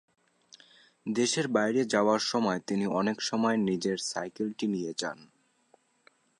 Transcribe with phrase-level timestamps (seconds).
[1.05, 5.19] দেশের বাইরে যাওয়ার সময়ও তিনি অনেক সময় নিজের সাইকেলটি নিয়ে যান।